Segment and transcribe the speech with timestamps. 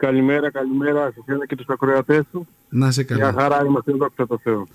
[0.00, 2.46] Καλημέρα, καλημέρα σε εσένα και τους ακροατές σου.
[2.68, 3.40] Να σε Για καλά.
[3.40, 4.66] χαρά είμαστε εδώ από το Θεό.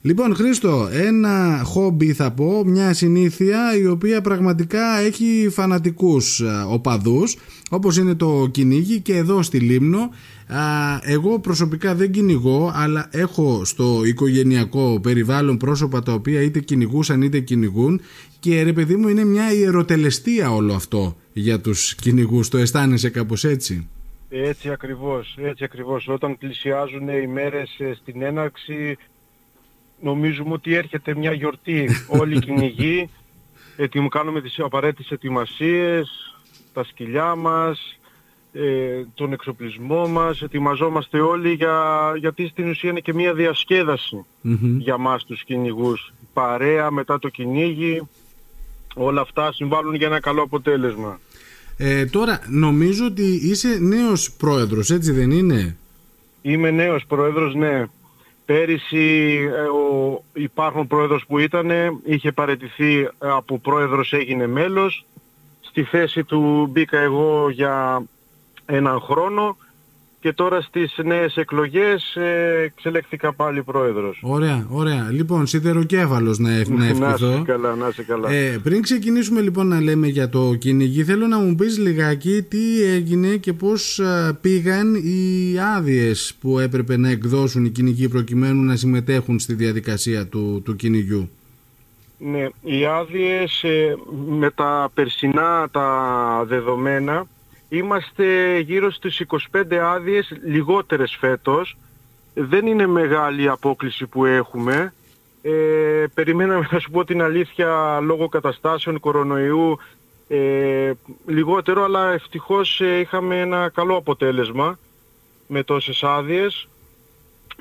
[0.00, 7.36] Λοιπόν, Χρήστο, ένα χόμπι θα πω, μια συνήθεια η οποία πραγματικά έχει φανατικούς α, οπαδούς,
[7.70, 9.98] όπως είναι το κυνήγι και εδώ στη Λίμνο.
[10.00, 10.60] Α,
[11.02, 17.40] εγώ προσωπικά δεν κυνηγώ, αλλά έχω στο οικογενειακό περιβάλλον πρόσωπα τα οποία είτε κυνηγούσαν είτε
[17.40, 18.00] κυνηγούν
[18.40, 22.48] και ρε παιδί μου είναι μια ιεροτελεστία όλο αυτό για τους κυνηγούς.
[22.48, 23.88] Το αισθάνεσαι κάπως έτσι;
[24.34, 26.08] Έτσι ακριβώς, έτσι ακριβώς.
[26.08, 28.96] Όταν πλησιάζουν οι μέρες ε, στην έναρξη
[30.00, 31.88] νομίζουμε ότι έρχεται μια γιορτή.
[32.20, 33.10] Όλοι οι κυνηγοί
[33.76, 36.34] ετοιμ, κάνουμε τις απαραίτητες ετοιμασίες,
[36.72, 37.98] τα σκυλιά μας,
[38.52, 44.78] ε, τον εξοπλισμό μας, ετοιμαζόμαστε όλοι για, γιατί στην ουσία είναι και μια διασκέδαση Μμμ.
[44.78, 46.12] για μας τους κυνηγούς.
[46.32, 48.08] Παρέα μετά το κυνήγι,
[48.94, 51.20] όλα αυτά συμβάλλουν για ένα καλό αποτέλεσμα.
[51.76, 55.76] Ε, τώρα νομίζω ότι είσαι νέος πρόεδρος έτσι δεν είναι;
[56.42, 57.84] Είμαι νέος πρόεδρος, ναι.
[58.44, 61.70] Πέρυσι ε, ο υπάρχον πρόεδρος που ήταν
[62.04, 65.06] είχε παραιτηθεί ε, από πρόεδρος έγινε μέλος.
[65.60, 68.02] Στη θέση του μπήκα εγώ για
[68.66, 69.56] έναν χρόνο
[70.22, 74.20] και τώρα στις νέες εκλογές ε, εξελέχθηκα πάλι πρόεδρος.
[74.22, 75.08] Ωραία, ωραία.
[75.10, 77.32] Λοιπόν, σιδεροκέφαλος να, ευ- να Να ευχηθώ.
[77.32, 78.30] είσαι καλά, να είσαι καλά.
[78.30, 82.82] Ε, πριν ξεκινήσουμε λοιπόν να λέμε για το κυνηγή, θέλω να μου πεις λιγάκι τι
[82.82, 88.76] έγινε και πώς α, πήγαν οι άδειες που έπρεπε να εκδώσουν οι κυνηγοί προκειμένου να
[88.76, 91.30] συμμετέχουν στη διαδικασία του, του κυνηγιού.
[92.18, 93.96] Ναι, οι άδειες ε,
[94.28, 95.88] με τα περσινά τα
[96.48, 97.26] δεδομένα
[97.72, 101.76] είμαστε γύρω στις 25 άδειες λιγότερες φέτος.
[102.34, 104.92] Δεν είναι μεγάλη η απόκληση που έχουμε.
[105.42, 109.78] Ε, περιμέναμε να σου πω την αλήθεια λόγω καταστάσεων κορονοϊού
[110.28, 110.92] ε,
[111.26, 114.78] λιγότερο αλλά ευτυχώς ε, είχαμε ένα καλό αποτέλεσμα
[115.46, 116.68] με τόσες άδειες.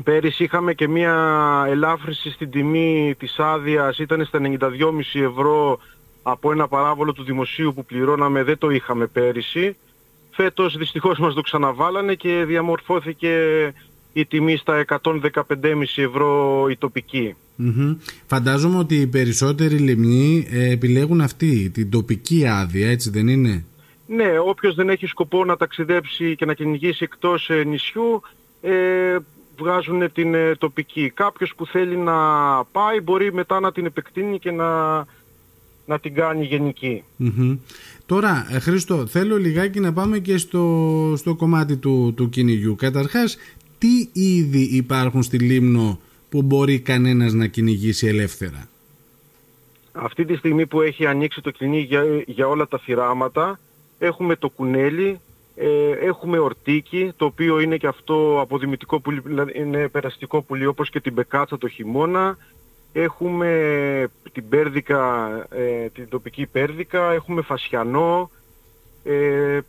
[0.03, 4.62] Πέρυσι είχαμε και μία ελάφρυνση στην τιμή της άδειας, ήταν στα 92,5
[5.14, 5.80] ευρώ
[6.24, 9.75] από ένα παράβολο του δημοσίου που πληρώναμε, δεν το είχαμε πέρυσι.
[10.31, 13.38] Φέτος δυστυχώς μας το ξαναβάλανε και διαμορφώθηκε
[14.14, 17.36] η τιμή στα 115,5 ευρώ η τοπική.
[17.56, 17.96] Μμμ.
[18.25, 23.66] Φαντάζομαι ότι οι περισσότεροι λιμνοί ε, επιλέγουν αυτή, την τοπική άδεια, έτσι δεν είναι;
[24.08, 28.22] Ναι, όποιος δεν έχει σκοπό να ταξιδέψει και να κυνηγήσει εκτός ε, νησιού,
[28.62, 29.18] ε,
[29.58, 31.09] βγάζουν την ε, τοπική.
[31.09, 32.14] Κάποιος που θέλει να
[32.64, 35.00] πάει μπορεί μετά να την επεκτείνει και να,
[35.86, 37.03] να την κάνει γενική.
[37.16, 37.58] Μμμ.
[38.06, 42.75] Τώρα, ε, Χρήστο, θέλω λιγάκι να πάμε και στο, στο κομμάτι του, του κυνηγιού.
[42.75, 43.38] Καταρχάς,
[43.78, 46.00] τι είδη υπάρχουν στη Λίμνο
[46.30, 48.68] που μπορεί κανένας να κυνηγήσει ελεύθερα;
[49.91, 53.59] Αυτή τη στιγμή που έχει ανοίξει το κυνήγι για, για όλα τα θυράματα,
[54.00, 55.20] έχουμε το κουνέλι,
[55.56, 60.90] ε, έχουμε ορτίκι, το οποίο είναι και αυτό αποδημητικό πουλί, δηλαδή είναι περαστικό πουλί όπως
[60.90, 62.38] και την μπεκάτσα το χειμώνα.
[62.94, 68.31] Έχουμε την πέρδικα, ε, την τοπική πέρδικα, έχουμε φασιανό,
[69.03, 69.59] ε,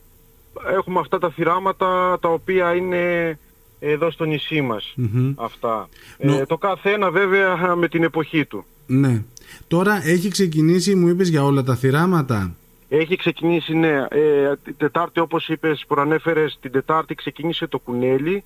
[0.75, 3.37] έχουμε αυτά τα θυράματα τα οποία είναι
[3.79, 4.93] εδώ στο νησί μας.
[4.95, 5.33] Μμμ.
[5.35, 5.89] Αυτά.
[6.19, 8.65] Νο- Ε, το κάθε ένα βέβαια με την εποχή του.
[8.87, 9.23] Ναι.
[9.67, 12.55] Τώρα έχει ξεκινήσει, μου είπες, για όλα τα θυράματα;
[12.89, 14.05] Έχει ξεκινήσει, ναι.
[14.09, 18.43] Ε, την Τετάρτη, όπως είπες, προανέφερες, την Τετάρτη ξεκίνησε το κουνέλι.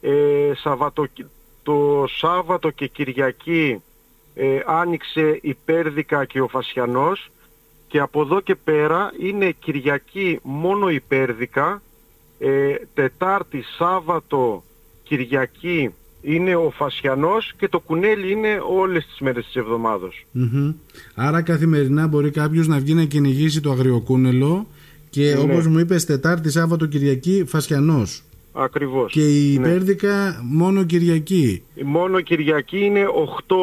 [0.00, 0.10] Ε,
[0.54, 1.06] Σαββατο,
[1.62, 3.82] το Σάββατο και Κυριακή
[4.42, 7.30] ε, άνοιξε η Πέρδικα και ο Φασιανός
[7.88, 11.82] και από εδώ και πέρα είναι Κυριακή μόνο η Πέρδικα,
[12.38, 14.64] ε, Τετάρτη, Σάββατο,
[15.02, 15.90] Κυριακή
[16.22, 20.26] είναι ο Φασιανός και το κουνέλι είναι όλες τις μέρες της εβδομάδος.
[20.32, 20.72] Μμμ.
[21.14, 24.66] Άρα καθημερινά μπορεί κάποιος να βγει να κυνηγήσει το αγριοκούνελο
[25.10, 25.40] και Ναι.
[25.52, 28.22] όπως μου είπες Τετάρτη, Σάββατο, Κυριακή, Φασιανός.
[28.52, 29.12] Ακριβώς.
[29.12, 29.68] Και η Ναι.
[29.68, 31.62] Πέρδικα μόνο Κυριακή.
[31.84, 33.56] Μόνο Κυριακή είναι 8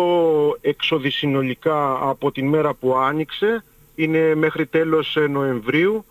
[0.62, 3.64] έξοδοι συνολικά από την μέρα που άνοιξε.
[3.96, 6.06] Είναι μέχρι τέλος ε, Νοεμβρίου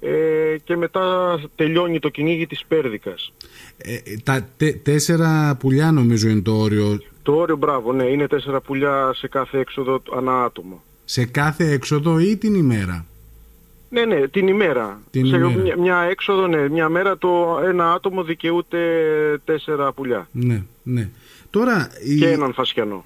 [0.00, 3.32] ε, και μετά τελειώνει το κυνήγι της Πέρδικας.
[3.76, 8.26] Ε, ε, τα τε- τέσσερα πουλιά νομίζω είναι το όριο Το όριο μπράβο, ναι, είναι
[8.26, 10.82] τέσσερα πουλιά σε κάθε έξοδο του- ανά άτομο.
[11.04, 13.06] σε κάθε έξοδο ή την ημέρα;
[13.88, 15.00] Ναι, ναι, την ημέρα.
[15.10, 15.62] Την σε ημέρα.
[15.62, 18.78] Μια, μια έξοδο, ναι, μια μέρα το ένα άτομο δικαιούται
[19.44, 20.28] τέσσερα πουλιά.
[20.32, 21.08] Ναι, ναι.
[21.50, 21.90] Τώρα.
[22.04, 22.18] Η...
[22.18, 23.04] Και έναν φασιανό.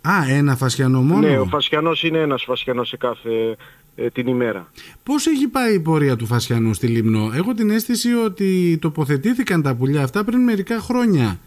[0.00, 3.56] Α, ένα φασιανό μόνο; Ναι, ο φασιανός είναι ένας φασιανός σε κάθε
[3.96, 4.70] ε, την ημέρα.
[5.02, 7.30] Πώς έχει πάει η πορεία του φασιανού στη Λιμνό.
[7.34, 11.38] Έχω την αίσθηση ότι τοποθετήθηκαν τα πουλιά αυτά πριν μερικά χρόνια.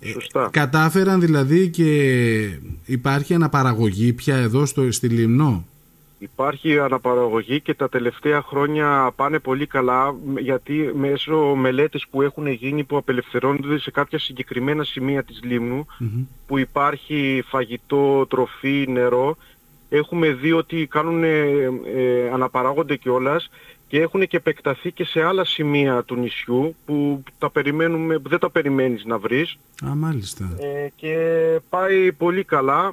[0.00, 0.48] Ε, Σωστά.
[0.52, 1.88] κατάφεραν δηλαδή και
[2.86, 5.66] υπάρχει αναπαραγωγή πια εδώ στο, στη Λιμνό.
[6.22, 12.84] Υπάρχει αναπαραγωγή και τα τελευταία χρόνια πάνε πολύ καλά γιατί μέσω μελέτες που έχουν γίνει
[12.84, 15.86] που απελευθερώνονται σε κάποια συγκεκριμένα σημεία της λιμνου
[16.46, 19.36] που υπάρχει φαγητό, τροφή, νερό
[19.88, 21.38] έχουμε δει ότι κάνουν, ε,
[21.94, 23.50] ε, αναπαράγονται κιόλας
[23.88, 28.50] και έχουν και επεκταθεί και σε άλλα σημεία του νησιού που τα περιμένουμε, δεν τα
[28.50, 29.58] περιμένεις να βρεις.
[29.86, 30.56] Α, μάλιστα.
[30.60, 31.16] Ε, και
[31.68, 32.92] πάει πολύ καλά.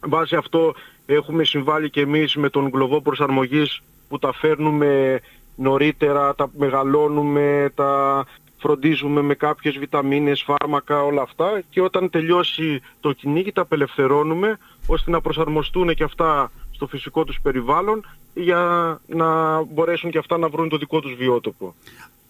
[0.00, 0.74] Βάσει αυτό
[1.14, 5.20] έχουμε συμβάλει και εμείς με τον γλωβό προσαρμογής που τα φέρνουμε
[5.56, 8.24] νωρίτερα, τα μεγαλώνουμε, τα
[8.58, 15.10] φροντίζουμε με κάποιες βιταμίνες, φάρμακα, όλα αυτά και όταν τελειώσει το κυνήγι τα απελευθερώνουμε ώστε
[15.10, 20.68] να προσαρμοστούν και αυτά στο φυσικό τους περιβάλλον για να μπορέσουν και αυτά να βρουν
[20.68, 21.74] το δικό τους βιότοπο.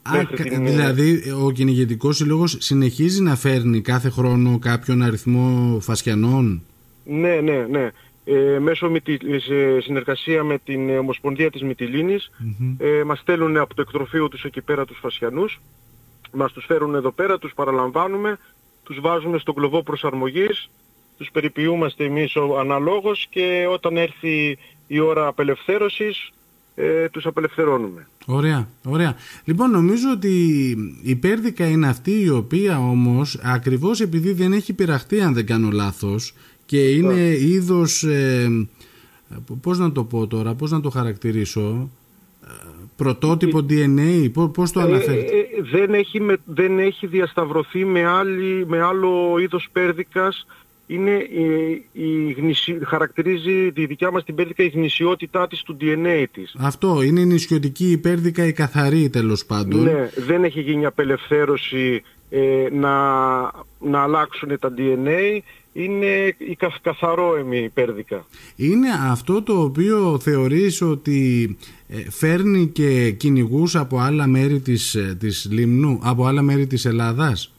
[0.03, 0.27] Α,
[0.59, 6.63] δηλαδή ο κυνηγετικός συλλόγος συνεχίζει να φέρνει κάθε χρόνο κάποιον αριθμό φασιανών.
[7.05, 7.91] Ναι, ναι, ναι.
[8.31, 9.13] Ε, μέσω με τη
[9.49, 12.31] ε, συνεργασία με την Ομοσπονδία της μυτιλινης
[12.79, 15.61] ε, μας στέλνουν από το εκτροφείο τους εκεί πέρα τους φασιανούς
[16.33, 18.39] μας τους φέρουν εδώ πέρα, τους παραλαμβάνουμε,
[18.83, 20.71] τους βάζουμε στον κλωβό προσαρμογής,
[21.19, 26.33] τους περιποιούμαστε εμείς αναλόγως και όταν έρθει η ώρα απελευθέρωσης
[26.75, 28.09] ε, τους απελευθερώνουμε.
[28.27, 29.17] Ωραία, ωραία.
[29.45, 30.31] Λοιπόν, νομίζω ότι
[31.03, 35.71] η Πέρδικα είναι αυτή η οποία όμως ακριβώς επειδή δεν έχει πειραχτεί αν δεν κάνω
[35.71, 36.35] λάθος
[36.69, 37.41] και είναι yeah.
[37.41, 38.49] είδος, ε,
[39.61, 41.91] πώς να το πω τώρα, πώς να το χαρακτηρίσω,
[42.97, 48.81] Πρωτότυπο DNA, πώς το αναφέρετε; Ε, ε, δεν, έχει δεν έχει διασταυρωθεί με, άλλη, με
[48.81, 50.47] άλλο είδος πέρδικας.
[50.87, 52.37] Είναι, η, η
[52.85, 56.55] χαρακτηρίζει τη δικιά μας την πέρδικα η γνησιότητά της του DNA της.
[56.59, 59.83] Αυτό, είναι η νησιωτική η πέρδικα η καθαρή τέλος πάντων.
[59.83, 62.95] Ναι, δεν έχει γίνει απελευθέρωση ε, να,
[63.79, 65.39] να αλλάξουν τα DNA
[65.85, 68.27] είναι η καθαρό υπέρδικα.
[68.57, 71.57] Είναι αυτό το οποίο θεωρείς ότι
[71.89, 76.85] ε, φέρνει και κυνηγούς από άλλα μέρη της, ε, της Λιμνού, από άλλα μέρη της
[76.85, 77.53] Ελλάδας;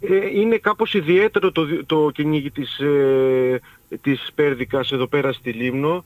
[0.00, 3.60] Ε, είναι κάπως ιδιαίτερο το, το κυνήγι της, ε,
[4.00, 6.04] της Πέρδικας εδώ πέρα στη Λίμνο.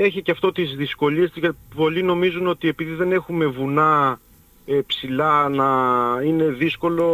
[0.00, 4.20] έχει και αυτό τις δυσκολίες, γιατί πολλοί νομίζουν ότι επειδή δεν έχουμε βουνά
[4.70, 5.68] ε, ψηλά να
[6.24, 7.06] είναι δύσκολο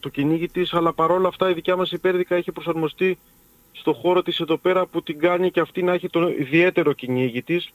[0.00, 3.18] το κυνήγι της, αλλά παρόλα αυτά η δικιά μας υπέρδικα έχει προσαρμοστεί
[3.72, 7.42] στο χώρο της εδώ πέρα που την κάνει και αυτή να έχει το ιδιαίτερο κυνήγι
[7.42, 7.70] της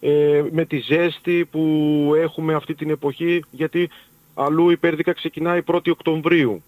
[0.00, 3.90] ε, με τη ζέστη που έχουμε αυτή την εποχή γιατί
[4.34, 6.62] αλλού η πέρδικα ξεκινάει 1η οκτωβρίου.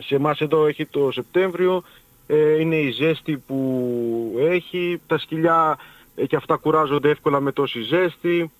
[0.00, 1.82] Σε εμάς εδώ έχει το Σεπτέμβριο,
[2.26, 5.78] ε, είναι η ζέστη που έχει, τα σκυλιά
[6.14, 8.50] ε, και αυτά κουράζονται εύκολα με τόση ζέστη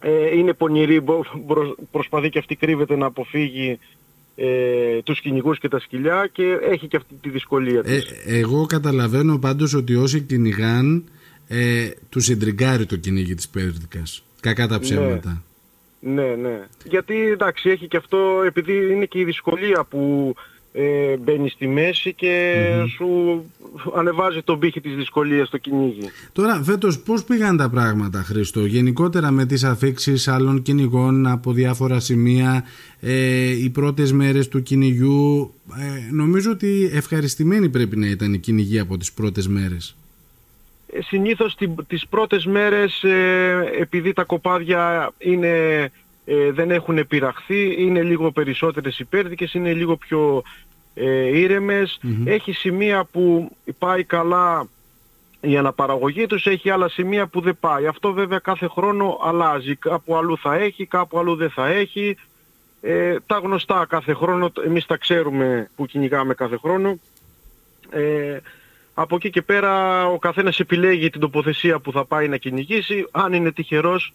[0.00, 1.04] ε, είναι πονηρή,
[1.90, 3.78] προσπαθεί και αυτή κρύβεται να αποφύγει
[4.36, 8.04] ε, τους κυνηγούς και τα σκυλιά και έχει και αυτή τη δυσκολία της.
[8.04, 11.04] Ε, εγώ καταλαβαίνω πάντως ότι όσοι κυνηγάν
[11.48, 14.22] ε, τους συντριγκάρει το κυνήγι της Πέρδικας.
[14.40, 14.80] Κακά τα ναι.
[14.80, 15.42] ψέματα.
[16.00, 16.66] Ναι, ναι.
[16.84, 20.34] Γιατί εντάξει έχει και αυτό επειδή είναι και η δυσκολία που
[20.72, 22.54] ε, μπαίνεις στη μέση και
[22.96, 23.44] σου
[23.94, 26.10] ανεβάζει τον πύχη της δυσκολίας στο κυνήγι.
[26.32, 32.00] Τώρα φέτος πώς πήγαν τα πράγματα Χρήστο; Γενικότερα με τις αφήξεις άλλων κυνηγών από διάφορα
[32.00, 32.64] σημεία
[33.00, 38.78] ε, οι πρώτες μέρες του κυνηγιού ε, νομίζω ότι ευχαριστημένοι πρέπει να ήταν οι κυνηγοί
[38.78, 39.96] από τις πρώτες μέρες.
[40.92, 41.56] Ε, συνήθως
[41.86, 45.52] τις πρώτες μέρες ε, επειδή τα κοπάδια είναι
[46.28, 50.42] ε, δεν έχουν πειραχθεί, είναι λίγο περισσότερες υπέρδικες, είναι λίγο πιο
[50.94, 54.68] ε, ηρεμες Έχει σημεία που πάει καλά
[55.40, 57.86] η αναπαραγωγή τους, έχει άλλα σημεία που δεν πάει.
[57.86, 59.76] Αυτό βέβαια κάθε χρόνο αλλάζει.
[59.76, 62.16] Κάπου αλλού θα έχει, κάπου αλλού δεν θα έχει.
[62.80, 66.98] Ε, τα γνωστά κάθε χρόνο, εμείς τα ξέρουμε που κυνηγάμε κάθε χρόνο.
[67.90, 68.38] Ε,
[68.94, 73.06] από εκεί και πέρα ο καθένας επιλέγει την τοποθεσία που θα πάει να κυνηγήσει.
[73.10, 74.12] Αν είναι τυχερός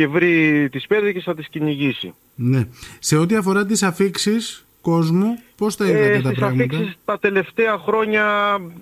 [0.00, 2.14] και βρει τις πέδικες θα τις κυνηγήσει.
[2.34, 2.66] Ναι.
[2.98, 7.78] Σε ό,τι αφορά τις αφήξεις κόσμου, πώς τα είδατε ε, τα πράγματα; Αφήξεις, τα τελευταία
[7.78, 8.24] χρόνια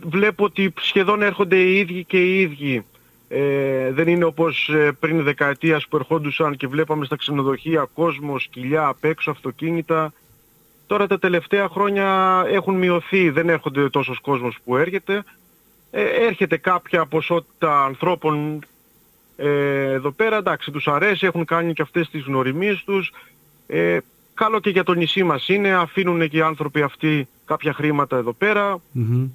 [0.03, 2.85] βλέπω ότι σχεδόν έρχονται οι ίδιοι και οι ίδιοι.
[3.29, 8.87] Ε, δεν είναι όπως ε, πριν δεκαετίας που ερχόντουσαν και βλέπαμε στα ξενοδοχεία κόσμο, σκυλιά,
[8.87, 10.13] απ' έξω, αυτοκίνητα.
[10.87, 15.23] Τώρα τα τελευταία χρόνια έχουν μειωθεί, δεν έρχονται τόσος κόσμος που έρχεται.
[15.91, 18.61] Ε, έρχεται κάποια ποσότητα ανθρώπων
[19.41, 23.13] ε, εδώ πέρα εντάξει τους αρέσει, έχουν κάνει και αυτές τις γνωριμίες τους.
[23.67, 23.99] Ε,
[24.35, 28.33] καλό και για το νησί μας είναι, αφήνουν και οι άνθρωποι αυτοί κάποια χρήματα εδώ
[28.33, 28.77] πέρα.
[28.77, 29.29] Mm-hmm.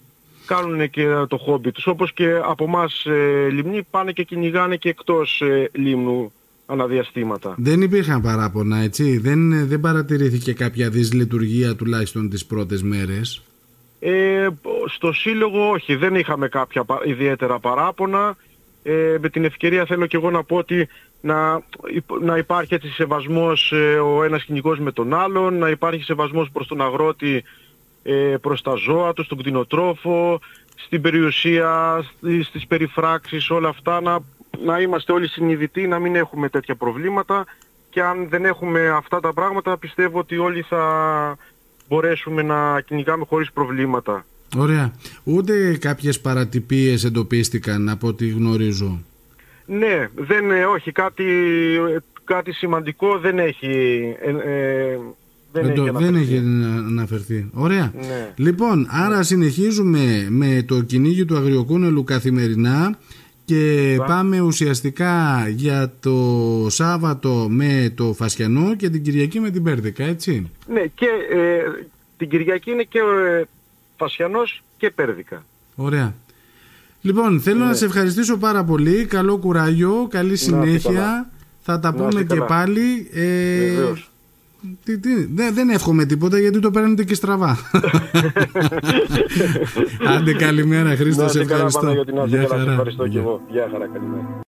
[0.46, 1.88] Κάνουν και το χόμπι τους.
[1.88, 6.32] Όπως και από εμάς ε, λιμνοί πάνε και κυνηγάνε και εκτός ε, λίμνου
[6.66, 7.56] αναδιαστήματα.
[7.58, 13.44] Δεν υπήρχαν παράπονα έτσι, δεν, δεν παρατηρήθηκε κάποια δυσλειτουργία τουλάχιστον τις πρώτες μέρες;
[14.00, 14.48] Ε,
[14.88, 18.38] στο σύλλογο όχι, δεν είχαμε κάποια ιδιαίτερα παράπονα.
[18.84, 20.88] Ε, με την ευκαιρία θέλω και εγώ να πω ότι
[21.22, 21.62] να,
[22.22, 26.68] να υπάρχει έτσι σεβασμός ε, ο ένας κυνηγός με τον άλλον, να υπάρχει σεβασμός προς
[26.68, 27.44] τον αγρότη,
[28.04, 30.40] ε, προς τα ζώα του, στον κτηνοτρόφο,
[30.76, 32.04] στην περιουσία,
[32.44, 34.20] στις περιφράξεις, όλα αυτά, να,
[34.64, 37.46] να είμαστε όλοι συνειδητοί, να μην έχουμε τέτοια προβλήματα
[37.90, 41.38] και αν δεν έχουμε αυτά τα πράγματα πιστεύω ότι όλοι θα
[41.88, 44.26] μπορέσουμε να κυνηγάμε χωρίς προβλήματα.
[44.58, 44.94] Ωραία.
[45.24, 49.04] Ούτε κάποιες παρατυπίες εντοπίστηκαν από ό,τι γνωρίζω.
[49.66, 50.44] Ναι, δεν,
[50.74, 51.26] όχι, κάτι,
[52.24, 54.98] κάτι σημαντικό δεν έχει, ε, ε
[55.52, 56.38] δεν, έχει, δεν έχει
[56.88, 57.50] αναφερθεί.
[57.54, 57.94] Ωραία.
[57.96, 58.34] Ναι.
[58.36, 62.98] Λοιπόν, άρα συνεχίζουμε με το κυνήγι του αγριοκούνελου καθημερινά
[63.46, 66.18] και πάμε ουσιαστικά για το
[66.70, 70.52] Σάββατο με το Φασιανό και την Κυριακή με την Πέρδικα, έτσι.
[70.68, 71.62] Ναι, και ε,
[72.18, 73.44] την Κυριακή είναι και ε,
[73.98, 75.46] Φασιανός και Πέρδικα.
[75.76, 76.14] Ωραία.
[77.02, 77.74] Λοιπόν, θέλω να ναι.
[77.74, 79.06] σε ευχαριστήσω πάρα πολύ.
[79.06, 81.30] Καλό κουράγιο, καλή συνέχεια.
[81.62, 83.10] Θα τα πούμε και πάλι.
[83.14, 83.92] Ε,
[84.84, 87.58] τι, τι, δεν, δεν εύχομαι τίποτα γιατί το παίρνετε και στραβά.
[90.18, 91.92] Άντε καλημέρα Χρήστο, σε ευχαριστώ.
[92.26, 92.72] Γεια χαρά.
[92.72, 93.42] Ευχαριστώ και εγώ.
[93.50, 94.42] Γεια χαρά, καλημέρα.